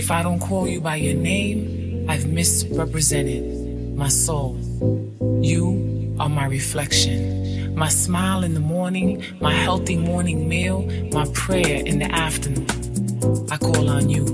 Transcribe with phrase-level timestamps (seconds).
[0.00, 4.58] If I don't call you by your name, I've misrepresented my soul.
[5.42, 7.74] You are my reflection.
[7.74, 12.66] My smile in the morning, my healthy morning meal, my prayer in the afternoon.
[13.50, 14.24] I call on you.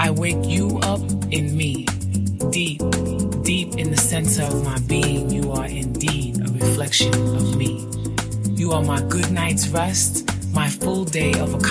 [0.00, 1.00] I wake you up
[1.30, 1.84] in me.
[2.50, 2.82] Deep,
[3.44, 7.86] deep in the center of my being, you are indeed a reflection of me.
[8.56, 10.17] You are my good night's rest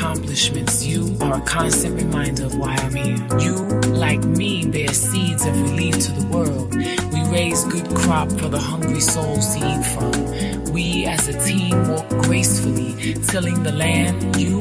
[0.07, 3.17] accomplishments, you are a constant reminder of why I'm here.
[3.39, 3.55] You,
[3.91, 6.73] like me, bear seeds of relief to the world.
[6.75, 10.73] We raise good crop for the hungry souls to eat from.
[10.73, 14.37] We as a team walk gracefully, tilling the land.
[14.37, 14.59] You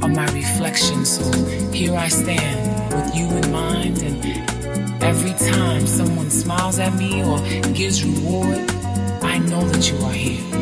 [0.00, 1.24] are my reflection, so
[1.72, 3.98] here I stand with you in mind.
[4.02, 7.38] And every time someone smiles at me or
[7.74, 8.70] gives reward,
[9.22, 10.55] I know that you are here.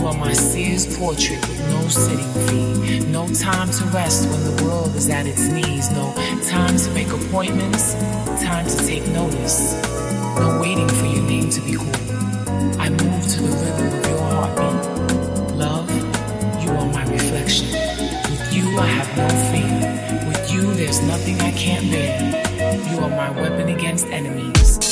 [0.00, 3.00] You are my Sears portrait with no sitting fee.
[3.00, 5.90] No time to rest when the world is at its knees.
[5.90, 6.14] No
[6.48, 7.92] time to make appointments.
[8.42, 9.74] Time to take notice.
[10.38, 11.94] No waiting for your name to be called.
[12.80, 15.56] I move to the rhythm of your heartbeat.
[15.56, 15.90] Love,
[16.64, 17.66] you are my reflection.
[17.66, 20.28] With you, I have no fear.
[20.28, 22.90] With you, there's nothing I can't bear.
[22.90, 24.89] You are my weapon against enemies.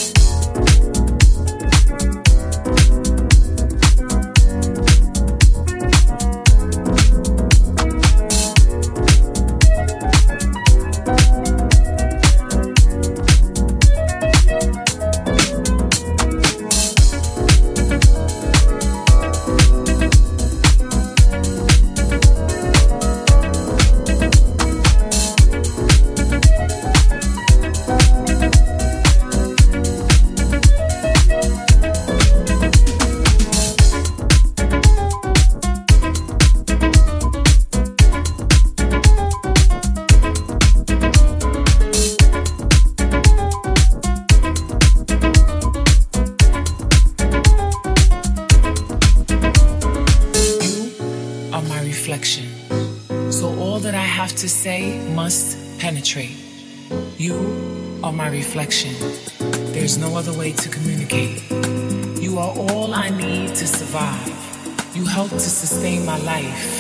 [65.27, 66.78] To sustain my life.